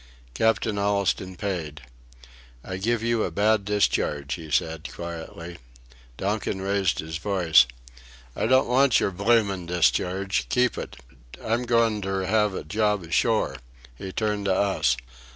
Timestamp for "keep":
10.49-10.75